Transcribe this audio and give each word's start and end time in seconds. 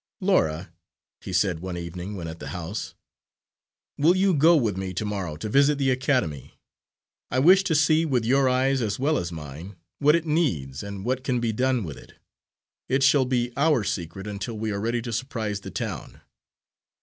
"Laura," 0.19 0.73
he 1.19 1.31
said 1.31 1.59
one 1.59 1.77
evening 1.77 2.15
when 2.15 2.27
at 2.27 2.39
the 2.39 2.47
house, 2.47 2.95
"will 3.99 4.15
you 4.15 4.33
go 4.33 4.55
with 4.55 4.75
me 4.75 4.95
to 4.95 5.05
morrow 5.05 5.37
to 5.37 5.47
visit 5.47 5.77
the 5.77 5.91
academy? 5.91 6.55
I 7.29 7.37
wish 7.37 7.63
to 7.65 7.75
see 7.75 8.03
with 8.03 8.25
your 8.25 8.49
eyes 8.49 8.81
as 8.81 8.97
well 8.97 9.15
as 9.19 9.29
with 9.29 9.37
mine 9.37 9.75
what 9.99 10.15
it 10.15 10.25
needs 10.25 10.81
and 10.81 11.05
what 11.05 11.23
can 11.23 11.39
be 11.39 11.51
done 11.53 11.83
with 11.83 11.97
it. 11.97 12.15
It 12.89 13.03
shall 13.03 13.25
be 13.25 13.53
our 13.55 13.83
secret 13.83 14.25
until 14.25 14.57
we 14.57 14.71
are 14.71 14.81
ready 14.81 15.03
to 15.03 15.13
surprise 15.13 15.59
the 15.59 15.69
town." 15.69 16.19